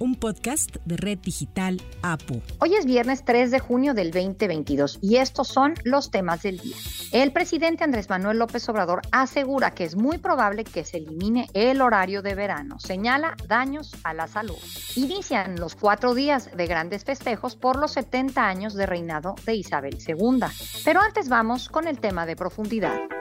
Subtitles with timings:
[0.00, 2.42] un podcast de Red Digital APU.
[2.58, 6.76] Hoy es viernes 3 de junio del 2022 y estos son los temas del día.
[7.12, 11.80] El presidente Andrés Manuel López Obrador asegura que es muy probable que se elimine el
[11.80, 12.78] horario de verano.
[12.78, 14.56] Señala daños a la salud.
[14.96, 19.98] Inician los cuatro días de grandes festejos por los 70 años de reinado de Isabel
[20.06, 20.40] II.
[20.84, 23.15] Pero antes vamos con el tema de profundidad.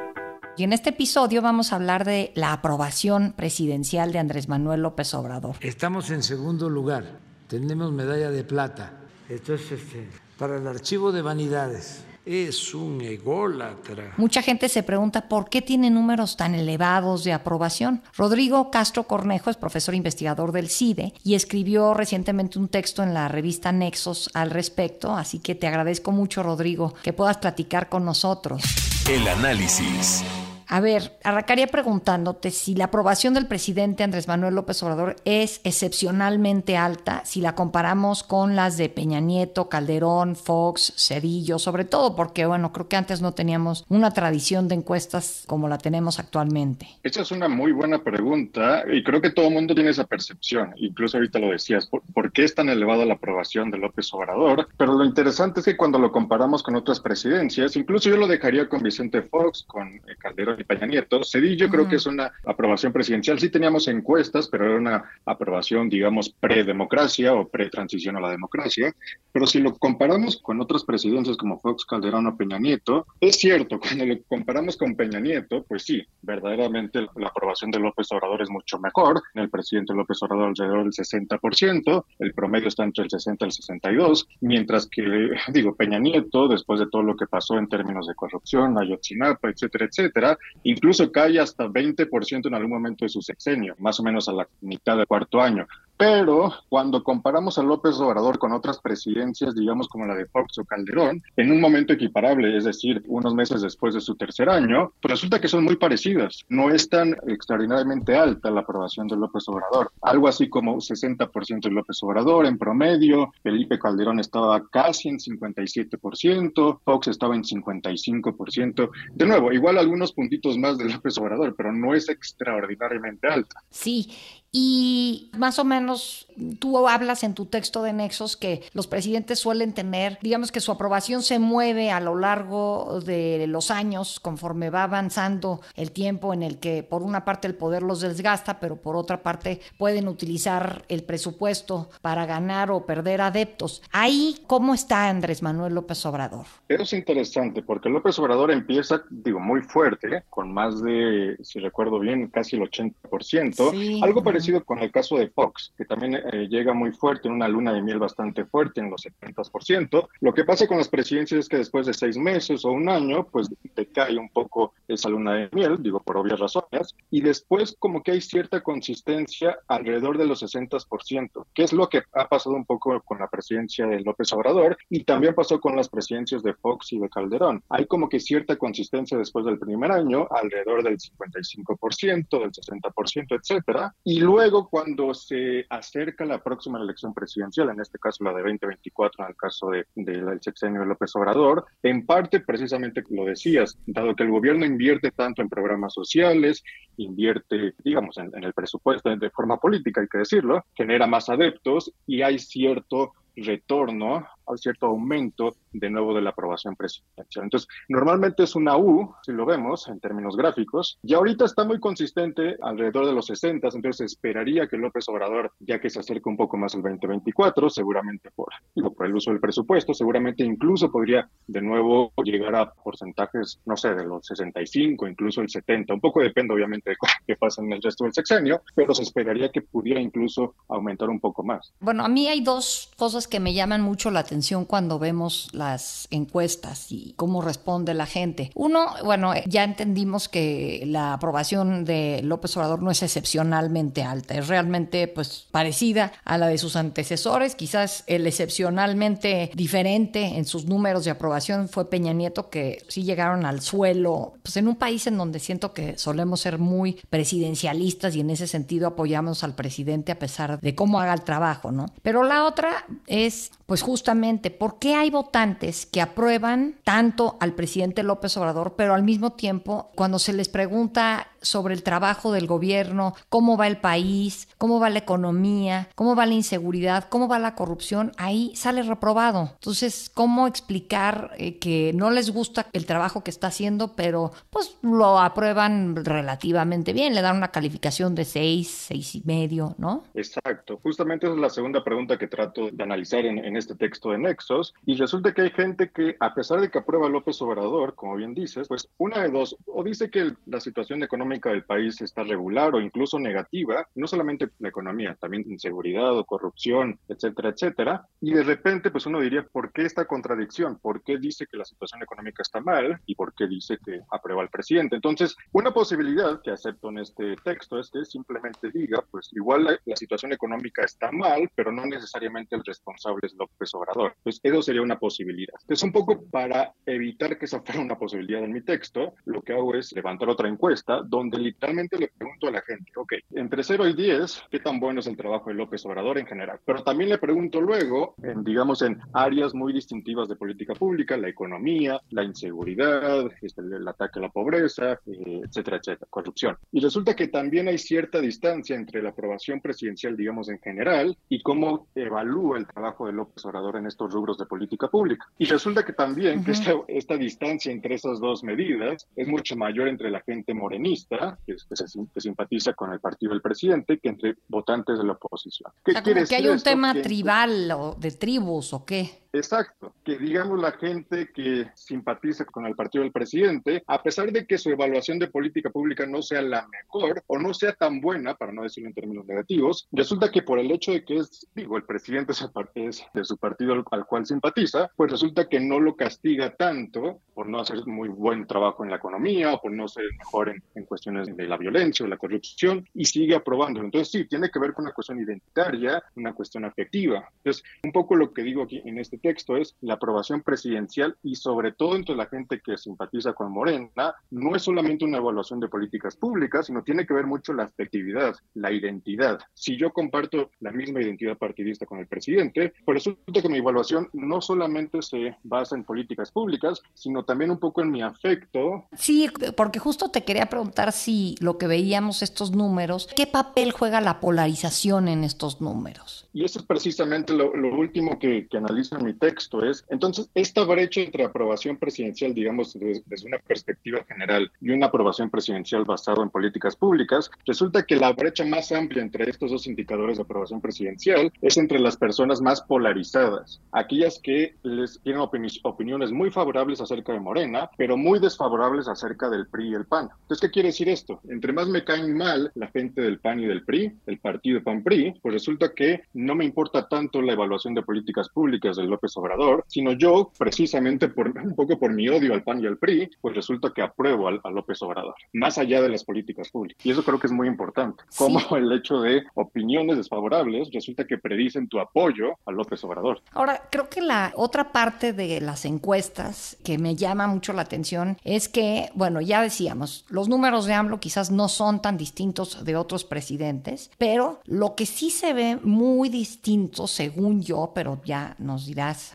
[0.57, 5.13] Y en este episodio vamos a hablar de la aprobación presidencial de Andrés Manuel López
[5.13, 5.57] Obrador.
[5.59, 7.19] Estamos en segundo lugar,
[7.49, 8.93] tenemos medalla de plata.
[9.27, 14.13] Entonces, este, para el archivo de vanidades, es un ególatra.
[14.15, 18.01] Mucha gente se pregunta por qué tiene números tan elevados de aprobación.
[18.15, 23.27] Rodrigo Castro Cornejo es profesor investigador del CIDE y escribió recientemente un texto en la
[23.27, 28.63] revista Nexos al respecto, así que te agradezco mucho, Rodrigo, que puedas platicar con nosotros.
[29.07, 30.23] El análisis.
[30.67, 36.75] A ver, arrancaría preguntándote si la aprobación del presidente Andrés Manuel López Obrador es excepcionalmente
[36.75, 42.45] alta, si la comparamos con las de Peña Nieto, Calderón, Fox, Cedillo, sobre todo porque,
[42.45, 46.87] bueno, creo que antes no teníamos una tradición de encuestas como la tenemos actualmente.
[47.03, 50.73] Esa es una muy buena pregunta y creo que todo el mundo tiene esa percepción,
[50.77, 54.67] incluso ahorita lo decías, ¿por, ¿por qué es tan elevada la aprobación de López Obrador?
[54.77, 58.67] Pero lo interesante es que cuando lo comparamos con otras presidencias, incluso yo lo dejaría
[58.67, 61.23] con Vicente Fox, con eh, Calderón y Peña Nieto.
[61.23, 63.39] Cedillo creo que es una aprobación presidencial.
[63.39, 68.93] Sí teníamos encuestas, pero era una aprobación, digamos, pre-democracia o pre-transición a la democracia.
[69.31, 73.79] Pero si lo comparamos con otras presidencias como Fox, Calderón o Peña Nieto, es cierto,
[73.79, 78.49] cuando lo comparamos con Peña Nieto, pues sí, verdaderamente la aprobación de López Obrador es
[78.49, 79.21] mucho mejor.
[79.33, 83.51] El presidente López Obrador alrededor del 60%, el promedio está entre el 60 y el
[83.51, 85.03] 62, mientras que,
[85.53, 89.85] digo, Peña Nieto, después de todo lo que pasó en términos de corrupción, Ayotzinapa, etcétera,
[89.85, 94.33] etcétera, incluso cae hasta 20% en algún momento de su sexenio, más o menos a
[94.33, 95.67] la mitad del cuarto año.
[95.97, 100.65] Pero cuando comparamos a López Obrador con otras presidencias, digamos como la de Fox o
[100.65, 105.11] Calderón, en un momento equiparable, es decir, unos meses después de su tercer año, pues
[105.11, 106.43] resulta que son muy parecidas.
[106.49, 109.91] No es tan extraordinariamente alta la aprobación de López Obrador.
[110.01, 116.79] Algo así como 60% de López Obrador en promedio, Felipe Calderón estaba casi en 57%,
[116.83, 118.89] Fox estaba en 55%.
[119.13, 123.61] De nuevo, igual algunos puntitos más de López Obrador, pero no es extraordinariamente alta.
[123.69, 124.09] Sí,
[124.57, 126.27] y más o menos
[126.59, 130.71] tú hablas en tu texto de Nexos que los presidentes suelen tener, digamos que su
[130.71, 136.41] aprobación se mueve a lo largo de los años conforme va avanzando el tiempo en
[136.41, 140.85] el que por una parte el poder los desgasta, pero por otra parte pueden utilizar
[140.87, 143.81] el presupuesto para ganar o perder adeptos.
[143.91, 146.45] Ahí, ¿cómo está Andrés Manuel López Obrador?
[146.69, 152.29] Es interesante porque López Obrador empieza, digo, muy fuerte, con más de, si recuerdo bien,
[152.29, 153.99] casi el 80%, Sí.
[154.01, 157.47] algo parecido con el caso de Fox, que también eh, llega muy fuerte, en una
[157.47, 160.07] luna de miel bastante fuerte, en los 70%.
[160.21, 163.27] Lo que pasa con las presidencias es que después de seis meses o un año,
[163.31, 168.03] pues decae un poco esa luna de miel, digo por obvias razones, y después como
[168.03, 172.65] que hay cierta consistencia alrededor de los 60%, que es lo que ha pasado un
[172.65, 176.93] poco con la presidencia de López Obrador y también pasó con las presidencias de Fox
[176.93, 177.63] y de Calderón.
[177.69, 183.93] Hay como que cierta consistencia después del primer año, alrededor del 55%, del 60%, etcétera,
[184.03, 189.23] y luego cuando se acerca la próxima elección presidencial, en este caso la de 2024,
[189.23, 194.15] en el caso del de, sexenio de López Obrador, en parte precisamente lo decías, dado
[194.15, 196.63] que el gobierno invierte tanto en programas sociales,
[196.97, 201.93] invierte, digamos, en, en el presupuesto de forma política, hay que decirlo, genera más adeptos
[202.07, 207.45] y hay cierto retorno, hay cierto aumento de nuevo de la aprobación presidencial.
[207.45, 211.79] Entonces, normalmente es una U, si lo vemos en términos gráficos, y ahorita está muy
[211.79, 216.37] consistente alrededor de los 60, entonces esperaría que López Obrador, ya que se acerca un
[216.37, 218.49] poco más al 2024, seguramente por,
[218.95, 223.93] por el uso del presupuesto, seguramente incluso podría de nuevo llegar a porcentajes, no sé,
[223.93, 227.81] de los 65, incluso el 70, un poco depende obviamente de qué pasa en el
[227.81, 231.73] resto del sexenio, pero se esperaría que pudiera incluso aumentar un poco más.
[231.79, 234.34] Bueno, a mí hay dos cosas que me llaman mucho la atención
[234.67, 238.51] cuando vemos la las encuestas y cómo responde la gente.
[238.53, 244.47] Uno, bueno, ya entendimos que la aprobación de López Obrador no es excepcionalmente alta, es
[244.47, 251.03] realmente pues parecida a la de sus antecesores, quizás el excepcionalmente diferente en sus números
[251.05, 255.17] de aprobación fue Peña Nieto que sí llegaron al suelo, pues en un país en
[255.17, 260.19] donde siento que solemos ser muy presidencialistas y en ese sentido apoyamos al presidente a
[260.19, 261.87] pesar de cómo haga el trabajo, ¿no?
[262.03, 264.24] Pero la otra es pues justamente,
[264.57, 269.91] ¿por qué hay votantes que aprueban tanto al presidente López Obrador, pero al mismo tiempo,
[269.95, 274.89] cuando se les pregunta sobre el trabajo del gobierno, cómo va el país, cómo va
[274.89, 279.51] la economía, cómo va la inseguridad, cómo va la corrupción, ahí sale reprobado.
[279.53, 284.77] Entonces, ¿cómo explicar eh, que no les gusta el trabajo que está haciendo, pero pues
[284.81, 290.03] lo aprueban relativamente bien, le dan una calificación de seis, seis y medio, ¿no?
[290.15, 290.79] Exacto.
[290.81, 294.73] Justamente esa es la segunda pregunta que trato de analizar en este texto de Nexos,
[294.85, 298.33] y resulta que hay gente que, a pesar de que aprueba López Obrador, como bien
[298.33, 302.73] dices, pues una de dos, o dice que la situación económica del país está regular
[302.75, 308.43] o incluso negativa, no solamente la economía, también inseguridad o corrupción, etcétera, etcétera, y de
[308.43, 310.79] repente, pues uno diría, ¿por qué esta contradicción?
[310.79, 314.41] ¿Por qué dice que la situación económica está mal y por qué dice que aprueba
[314.41, 314.95] al presidente?
[314.95, 319.79] Entonces, una posibilidad que acepto en este texto es que simplemente diga, pues igual la,
[319.85, 324.04] la situación económica está mal, pero no necesariamente el responsable es López Obrador.
[324.23, 325.55] Pues eso sería una posibilidad.
[325.61, 329.53] Entonces, un poco para evitar que esa fuera una posibilidad en mi texto, lo que
[329.53, 333.87] hago es levantar otra encuesta donde literalmente le pregunto a la gente, ok, entre 0
[333.87, 336.59] y 10, ¿qué tan bueno es el trabajo de López Obrador en general?
[336.65, 341.29] Pero también le pregunto luego, en, digamos, en áreas muy distintivas de política pública, la
[341.29, 346.57] economía, la inseguridad, este, el ataque a la pobreza, eh, etcétera, etcétera, corrupción.
[346.71, 351.41] Y resulta que también hay cierta distancia entre la aprobación presidencial, digamos, en general, y
[351.41, 355.25] cómo evalúa el trabajo de López Obrador en estos rubros de política pública.
[355.37, 359.87] Y resulta que también que esta, esta, distancia entre esas dos medidas es mucho mayor
[359.87, 364.09] entre la gente morenista, que, que, se, que simpatiza con el partido del presidente, que
[364.09, 365.71] entre votantes de la oposición.
[365.83, 369.24] ¿Qué o sea, quiere que hay un tema tribal o de tribus o qué?
[369.35, 374.45] Exacto, que digamos la gente que simpatiza con el partido del presidente, a pesar de
[374.47, 378.35] que su evaluación de política pública no sea la mejor o no sea tan buena,
[378.35, 381.75] para no decirlo en términos negativos, resulta que por el hecho de que es, digo,
[381.75, 386.55] el presidente es de su partido al, cual simpatiza, pues resulta que no lo castiga
[386.55, 390.55] tanto por no hacer muy buen trabajo en la economía o por no ser mejor
[390.75, 393.81] en, cuestiones de la violencia o la corrupción y sigue aprobando.
[393.81, 397.27] Entonces sí, tiene que ver con una cuestión identitaria, una cuestión afectiva.
[397.37, 401.33] Entonces, un poco lo que digo aquí en este texto es la aprobación presidencial y
[401.33, 405.67] sobre todo entre la gente que simpatiza con Morena, no es solamente una evaluación de
[405.67, 409.39] políticas públicas, sino tiene que ver mucho la afectividad, la identidad.
[409.55, 414.09] Si yo comparto la misma identidad partidista con el presidente, pues resulta que mi evaluación
[414.13, 418.85] no solamente se basa en políticas públicas, sino también un poco en mi afecto.
[418.93, 419.27] Sí,
[419.57, 424.19] porque justo te quería preguntar si lo que veíamos estos números, ¿qué papel juega la
[424.19, 426.29] polarización en estos números?
[426.31, 430.63] Y eso es precisamente lo, lo último que, que analizo en texto, es entonces esta
[430.63, 436.23] brecha entre aprobación presidencial, digamos, desde, desde una perspectiva general y una aprobación presidencial basada
[436.23, 440.61] en políticas públicas, resulta que la brecha más amplia entre estos dos indicadores de aprobación
[440.61, 446.81] presidencial es entre las personas más polarizadas, aquellas que les tienen opini opiniones muy favorables
[446.81, 450.09] acerca de Morena, pero muy desfavorables acerca del PRI y el PAN.
[450.21, 451.19] Entonces, ¿qué quiere decir esto?
[451.29, 455.19] Entre más me caen mal la gente del PAN y del PRI, el partido PAN-PRI,
[455.21, 459.63] pues resulta que no me importa tanto la evaluación de políticas públicas de López Obrador,
[459.67, 463.35] sino yo, precisamente por un poco por mi odio al PAN y al PRI, pues
[463.35, 466.85] resulta que apruebo al, a López Obrador, más allá de las políticas públicas.
[466.85, 468.03] Y eso creo que es muy importante.
[468.17, 468.47] Como sí.
[468.55, 473.21] el hecho de opiniones desfavorables resulta que predicen tu apoyo a López Obrador.
[473.31, 478.17] Ahora, creo que la otra parte de las encuestas que me llama mucho la atención
[478.23, 482.75] es que, bueno, ya decíamos, los números de AMLO quizás no son tan distintos de
[482.75, 488.65] otros presidentes, pero lo que sí se ve muy distinto, según yo, pero ya nos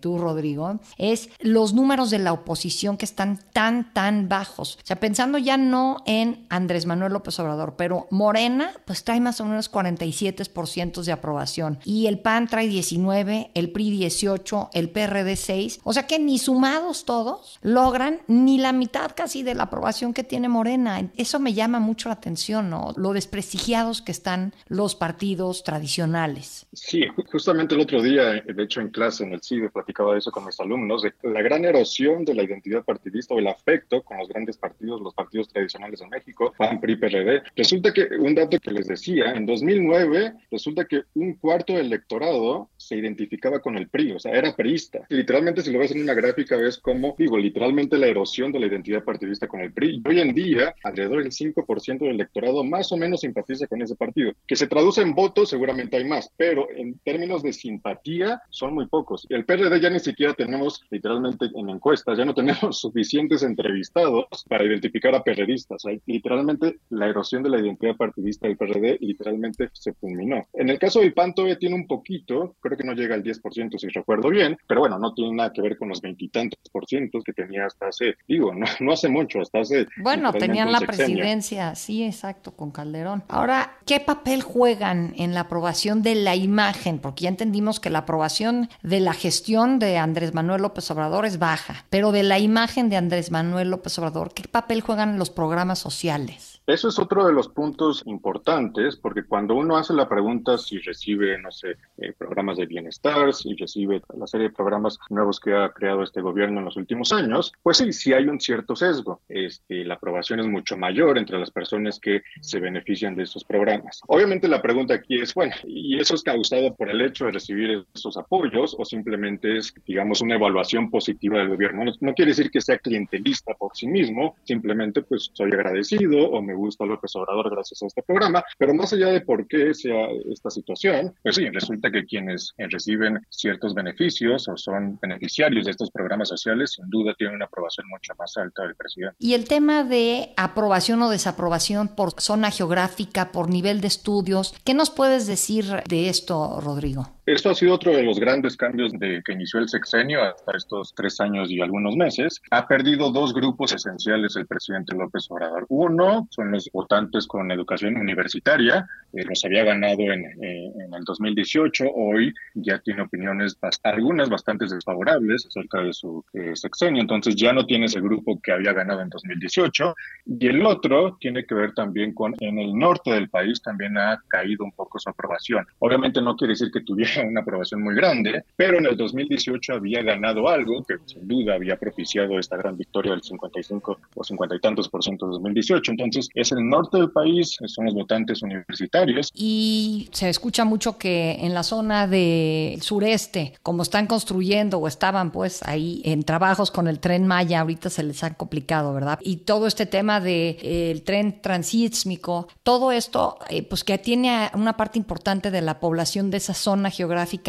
[0.00, 4.76] tú, Rodrigo, es los números de la oposición que están tan, tan bajos.
[4.82, 9.40] O sea, pensando ya no en Andrés Manuel López Obrador, pero Morena, pues trae más
[9.40, 15.36] o menos 47% de aprobación y el PAN trae 19, el PRI 18, el PRD
[15.36, 15.80] 6.
[15.84, 20.24] O sea que ni sumados todos logran ni la mitad casi de la aprobación que
[20.24, 21.10] tiene Morena.
[21.16, 22.92] Eso me llama mucho la atención, ¿no?
[22.96, 26.66] Lo desprestigiados que están los partidos tradicionales.
[26.72, 30.30] Sí, justamente el otro día, de hecho en clase en el CIDE, inclusive platicaba eso
[30.30, 34.18] con mis alumnos, de la gran erosión de la identidad partidista o el afecto con
[34.18, 37.42] los grandes partidos, los partidos tradicionales en México, PAN, PRI, PRD.
[37.56, 42.70] Resulta que, un dato que les decía, en 2009, resulta que un cuarto del electorado
[42.76, 45.00] se identificaba con el PRI, o sea, era priista.
[45.08, 48.66] literalmente, si lo ves en una gráfica, ves como, digo, literalmente la erosión de la
[48.66, 50.02] identidad partidista con el PRI.
[50.06, 54.32] Hoy en día, alrededor del 5% del electorado más o menos simpatiza con ese partido.
[54.46, 58.86] Que se traduce en votos, seguramente hay más, pero en términos de simpatía, son muy
[58.86, 59.26] pocos.
[59.30, 64.64] El PRD ya ni siquiera tenemos, literalmente en encuestas, ya no tenemos suficientes entrevistados para
[64.64, 65.82] identificar a periodistas.
[66.06, 70.46] literalmente, la erosión de la identidad partidista del PRD literalmente se fulminó.
[70.52, 73.76] En el caso del PAN todavía tiene un poquito, creo que no llega al 10%
[73.76, 77.24] si recuerdo bien, pero bueno, no tiene nada que ver con los veintitantos por cientos
[77.24, 79.88] que tenía hasta hace, digo, no, no hace mucho, hasta hace...
[79.96, 83.24] Bueno, tenían la presidencia, sí, exacto, con Calderón.
[83.26, 87.00] Ahora, ¿qué papel juegan en la aprobación de la imagen?
[87.00, 89.39] Porque ya entendimos que la aprobación de la gestión
[89.78, 93.98] de Andrés Manuel López Obrador es baja, pero de la imagen de Andrés Manuel López
[93.98, 96.59] Obrador, ¿qué papel juegan los programas sociales?
[96.70, 101.36] Eso es otro de los puntos importantes, porque cuando uno hace la pregunta si recibe,
[101.36, 105.70] no sé, eh, programas de bienestar, si recibe la serie de programas nuevos que ha
[105.70, 109.20] creado este gobierno en los últimos años, pues sí, sí hay un cierto sesgo.
[109.28, 114.00] Este, la aprobación es mucho mayor entre las personas que se benefician de estos programas.
[114.06, 117.84] Obviamente la pregunta aquí es, bueno, ¿y eso es causado por el hecho de recibir
[117.92, 121.84] esos apoyos o simplemente es, digamos, una evaluación positiva del gobierno?
[122.00, 126.59] No, quiere decir que sea clientelista por sí mismo, simplemente pues soy agradecido o me
[126.60, 130.50] gusta López Obrador gracias a este programa, pero más allá de por qué sea esta
[130.50, 136.28] situación, pues sí, resulta que quienes reciben ciertos beneficios o son beneficiarios de estos programas
[136.28, 139.16] sociales, sin duda tienen una aprobación mucho más alta del presidente.
[139.18, 144.74] Y el tema de aprobación o desaprobación por zona geográfica, por nivel de estudios, ¿qué
[144.74, 147.19] nos puedes decir de esto, Rodrigo?
[147.32, 150.92] Esto ha sido otro de los grandes cambios de que inició el sexenio hasta estos
[150.96, 152.42] tres años y algunos meses.
[152.50, 155.64] Ha perdido dos grupos esenciales el presidente López Obrador.
[155.68, 161.04] Uno son los votantes con educación universitaria, eh, los había ganado en, eh, en, el
[161.04, 167.52] 2018, hoy ya tiene opiniones, algunas bastante desfavorables acerca de su eh, sexenio, entonces ya
[167.52, 169.94] no tiene ese grupo que había ganado en 2018.
[170.26, 174.20] Y el otro tiene que ver también con, en el norte del país también ha
[174.26, 175.64] caído un poco su aprobación.
[175.78, 180.02] Obviamente no quiere decir que tuviera una aprobación muy grande, pero en el 2018 había
[180.02, 184.60] ganado algo que sin duda había propiciado esta gran victoria del 55 o 50 y
[184.60, 185.92] tantos por ciento de 2018.
[185.92, 189.30] Entonces es el norte del país, son los votantes universitarios.
[189.34, 195.30] Y se escucha mucho que en la zona del sureste, como están construyendo o estaban
[195.30, 199.18] pues ahí en trabajos con el tren Maya, ahorita se les ha complicado, ¿verdad?
[199.22, 204.50] Y todo este tema del de, eh, tren transísmico, todo esto eh, pues que tiene
[204.54, 206.99] una parte importante de la población de esa zona geográfica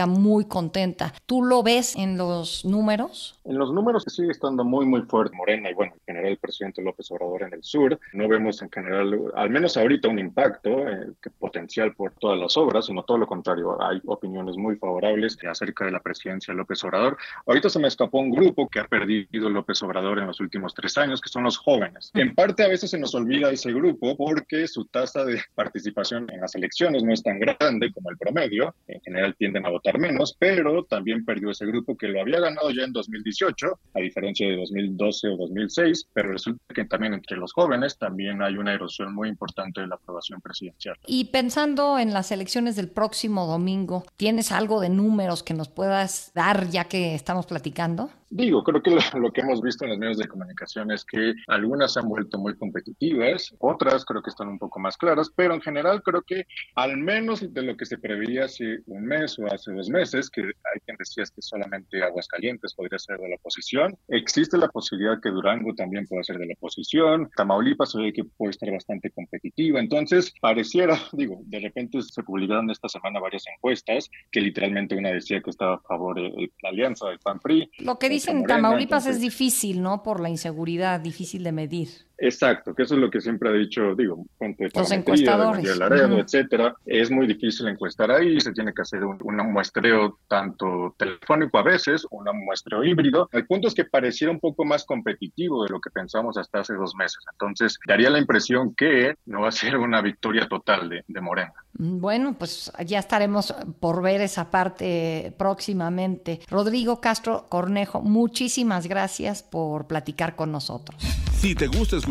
[0.08, 1.13] muy contenta.
[1.25, 3.39] ¿Tú lo ves en los números?
[3.43, 6.81] En los números sigue estando muy, muy fuerte Morena y bueno, en general el presidente
[6.81, 8.00] López Obrador en el sur.
[8.13, 11.08] No vemos en general, al menos ahorita, un impacto eh,
[11.39, 13.81] potencial por todas las obras, sino todo lo contrario.
[13.81, 17.17] Hay opiniones muy favorables acerca de la presidencia de López Obrador.
[17.46, 20.98] Ahorita se me escapó un grupo que ha perdido López Obrador en los últimos tres
[20.98, 22.12] años, que son los jóvenes.
[22.13, 26.41] En parte a veces se nos olvida ese grupo porque su tasa de participación en
[26.41, 28.74] las elecciones no es tan grande como el promedio.
[28.88, 32.70] En general tienden a votar menos, pero también perdió ese grupo que lo había ganado
[32.70, 37.52] ya en 2018 a diferencia de 2012 o 2006, pero resulta que también entre los
[37.52, 40.96] jóvenes también hay una erosión muy importante de la aprobación presidencial.
[41.08, 46.32] Y pensando en las elecciones del próximo domingo, ¿tienes algo de números que nos puedas
[46.36, 48.12] dar ya que estamos platicando?
[48.34, 51.92] Digo, creo que lo, que hemos visto en los medios de comunicación es que algunas
[51.92, 55.60] se han vuelto muy competitivas, otras creo que están un poco más claras, pero en
[55.60, 56.46] general creo que
[56.76, 60.44] al menos de lo que se preveía hace un mes o hace dos meses, que
[60.44, 65.30] hay quien decía que solamente Aguascalientes podría ser de la oposición, existe la posibilidad que
[65.30, 70.34] Durango también pueda ser de la oposición, Tamaulipas se que puede estar bastante competitiva, entonces
[70.40, 75.50] pareciera, digo, de repente se publicaron esta semana varias encuestas que literalmente una decía que
[75.50, 77.72] estaba a favor de la alianza del PAN-PRI.
[77.80, 80.04] Lo que en Tamaulipas es difícil, ¿no?
[80.04, 81.90] Por la inseguridad, difícil de medir.
[82.24, 85.80] Exacto, que eso es lo que siempre ha dicho, digo, fuente Los encuestadores.
[85.80, 86.75] De etcétera.
[86.86, 89.18] Es muy difícil encuestar ahí, se tiene que hacer un,
[89.51, 93.28] muestreo tanto telefónico a veces, un muestreo híbrido.
[93.32, 96.75] El punto es que pareciera un poco más competitivo de lo que pensamos hasta hace
[96.75, 97.18] dos meses.
[97.32, 101.54] Entonces, daría la impresión que no va a ser una victoria total de, de Morena.
[101.74, 106.40] Bueno, pues ya estaremos por ver esa parte próximamente.
[106.50, 111.01] Rodrigo Castro Cornejo, muchísimas gracias por platicar con nosotros.
[111.40, 112.11] Si te gusta escuchar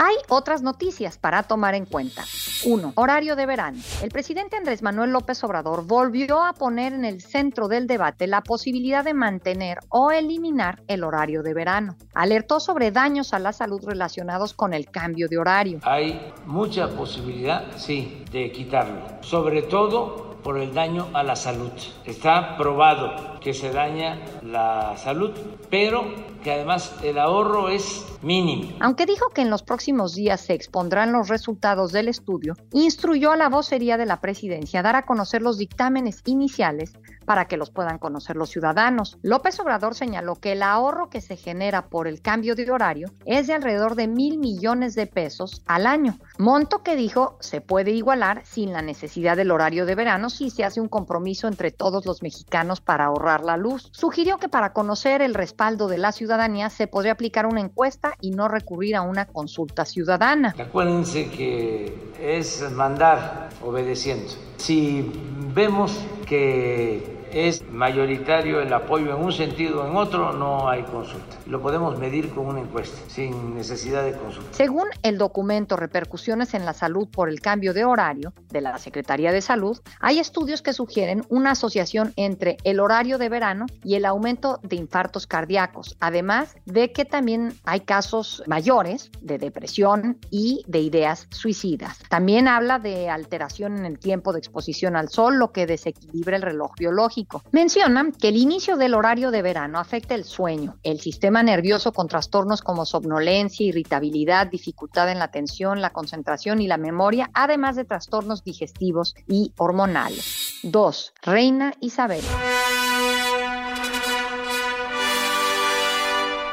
[0.00, 2.22] Hay otras noticias para tomar en cuenta.
[2.64, 2.92] 1.
[2.94, 3.78] Horario de verano.
[4.00, 8.42] El presidente Andrés Manuel López Obrador volvió a poner en el centro del debate la
[8.42, 11.96] posibilidad de mantener o eliminar el horario de verano.
[12.14, 15.80] Alertó sobre daños a la salud relacionados con el cambio de horario.
[15.82, 19.02] Hay mucha posibilidad, sí, de quitarlo.
[19.22, 21.72] Sobre todo por el daño a la salud.
[22.04, 25.32] Está probado que se daña la salud,
[25.70, 26.04] pero
[26.42, 28.76] que además el ahorro es mínimo.
[28.80, 33.36] Aunque dijo que en los próximos días se expondrán los resultados del estudio, instruyó a
[33.36, 36.92] la vocería de la presidencia a dar a conocer los dictámenes iniciales
[37.28, 39.18] para que los puedan conocer los ciudadanos.
[39.20, 43.46] López Obrador señaló que el ahorro que se genera por el cambio de horario es
[43.46, 48.40] de alrededor de mil millones de pesos al año, monto que dijo se puede igualar
[48.46, 52.22] sin la necesidad del horario de verano si se hace un compromiso entre todos los
[52.22, 53.90] mexicanos para ahorrar la luz.
[53.92, 58.30] Sugirió que para conocer el respaldo de la ciudadanía se podría aplicar una encuesta y
[58.30, 60.54] no recurrir a una consulta ciudadana.
[60.58, 64.32] Acuérdense que es mandar obedeciendo.
[64.56, 65.12] Si
[65.54, 65.92] vemos
[66.26, 71.36] que es mayoritario el apoyo en un sentido o en otro, no hay consulta.
[71.46, 74.48] Lo podemos medir con una encuesta, sin necesidad de consulta.
[74.52, 79.32] Según el documento Repercusiones en la Salud por el Cambio de Horario de la Secretaría
[79.32, 84.04] de Salud, hay estudios que sugieren una asociación entre el horario de verano y el
[84.04, 90.80] aumento de infartos cardíacos, además de que también hay casos mayores de depresión y de
[90.80, 91.98] ideas suicidas.
[92.08, 96.42] También habla de alteración en el tiempo de exposición al sol, lo que desequilibra el
[96.42, 97.17] reloj biológico
[97.52, 102.08] Mencionan que el inicio del horario de verano afecta el sueño, el sistema nervioso con
[102.08, 107.84] trastornos como somnolencia, irritabilidad, dificultad en la atención, la concentración y la memoria, además de
[107.84, 110.60] trastornos digestivos y hormonales.
[110.62, 111.14] 2.
[111.22, 112.22] Reina Isabel.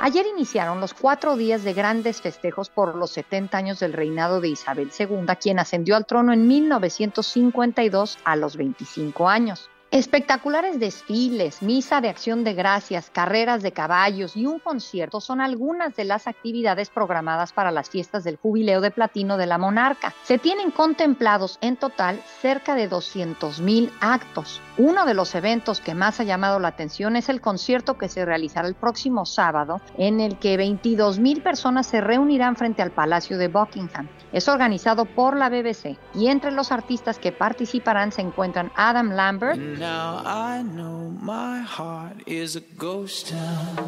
[0.02, 4.50] Ayer iniciaron los cuatro días de grandes festejos por los 70 años del reinado de
[4.50, 9.72] Isabel II, quien ascendió al trono en 1952 a los 25 años.
[9.96, 15.96] Espectaculares desfiles, misa de acción de gracias, carreras de caballos y un concierto son algunas
[15.96, 20.14] de las actividades programadas para las fiestas del jubileo de platino de la monarca.
[20.24, 24.60] Se tienen contemplados en total cerca de 200 mil actos.
[24.78, 28.26] Uno de los eventos que más ha llamado la atención es el concierto que se
[28.26, 33.38] realizará el próximo sábado, en el que 22 mil personas se reunirán frente al Palacio
[33.38, 34.10] de Buckingham.
[34.34, 39.58] Es organizado por la BBC y entre los artistas que participarán se encuentran Adam Lambert,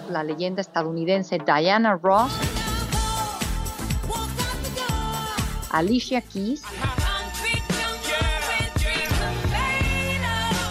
[0.09, 2.31] la leyenda estadounidense Diana Ross,
[5.71, 6.61] Alicia Keys,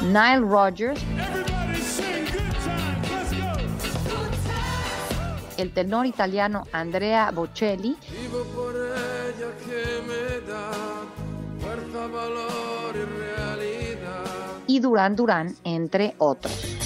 [0.02, 1.00] Nile Rodgers,
[5.56, 7.96] el tenor italiano Andrea Bocelli
[14.76, 16.85] y Durán Durán, entre otros.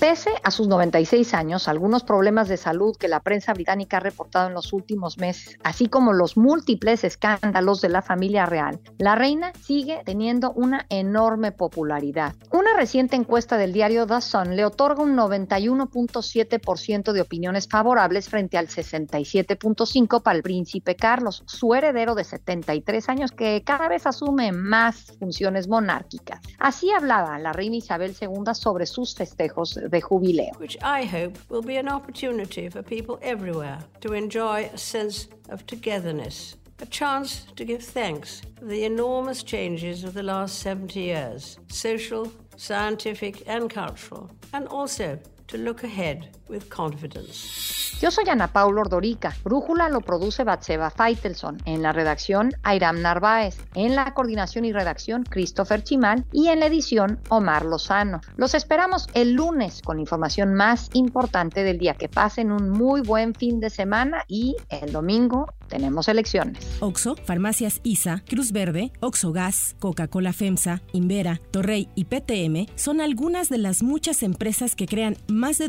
[0.00, 4.48] Pese a sus 96 años, algunos problemas de salud que la prensa británica ha reportado
[4.48, 9.52] en los últimos meses, así como los múltiples escándalos de la familia real, la reina
[9.62, 12.34] sigue teniendo una enorme popularidad.
[12.50, 18.56] Una reciente encuesta del diario The Sun le otorga un 91.7% de opiniones favorables frente
[18.56, 24.50] al 67.5% para el príncipe Carlos, su heredero de 73 años que cada vez asume
[24.50, 26.40] más funciones monárquicas.
[26.58, 30.58] Así hablaba la reina Isabel II sobre sus festejos de jubileo.
[30.58, 35.66] Which I hope will be an opportunity for people everywhere to enjoy a sense of
[35.66, 41.58] togetherness, a chance to give thanks for the enormous changes of the last 70 years,
[41.68, 47.80] social, scientific, and cultural, and also to look ahead with confidence.
[48.00, 49.36] Yo soy Ana Paula Ordorica.
[49.44, 51.58] Brújula lo produce Batseba Feitelson.
[51.66, 53.58] En la redacción, Airam Narváez.
[53.74, 56.24] En la coordinación y redacción, Christopher Chimal.
[56.32, 58.22] Y en la edición, Omar Lozano.
[58.36, 61.92] Los esperamos el lunes con información más importante del día.
[61.92, 66.66] Que pasen un muy buen fin de semana y el domingo tenemos elecciones.
[66.80, 73.48] Oxo, Farmacias ISA, Cruz Verde, Oxo Gas, Coca-Cola FEMSA, Invera, Torrey y PTM son algunas
[73.48, 75.68] de las muchas empresas que crean más de